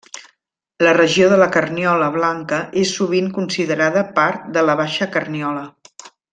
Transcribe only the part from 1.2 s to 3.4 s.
de la Carniola Blanca és sovint